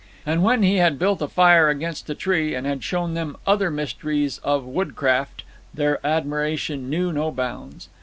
[0.25, 3.69] And when he had built a fire against a tree, and had shown them other
[3.69, 5.43] mysteries of woodcraft,
[5.75, 7.87] their admiration knew no bounds.